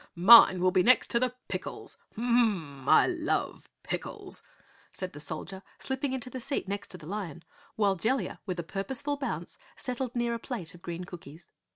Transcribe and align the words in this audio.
"Mine 0.15 0.61
will 0.63 0.71
be 0.71 0.81
next 0.81 1.11
to 1.11 1.19
the 1.19 1.35
pickles. 1.47 1.95
MM 2.17 2.85
mmmm! 2.85 2.87
I 2.87 3.05
LOVE 3.05 3.69
pickles," 3.83 4.41
said 4.91 5.13
the 5.13 5.19
soldier, 5.19 5.61
slipping 5.77 6.11
into 6.11 6.31
the 6.31 6.41
seat 6.41 6.67
next 6.67 6.87
to 6.87 6.97
the 6.97 7.05
lion, 7.05 7.43
while 7.75 7.95
Jellia, 7.95 8.39
with 8.47 8.59
a 8.59 8.63
purposeful 8.63 9.17
bounce, 9.17 9.59
settled 9.75 10.15
near 10.15 10.33
a 10.33 10.39
plate 10.39 10.73
of 10.73 10.81
green 10.81 11.03
cookies. 11.03 11.51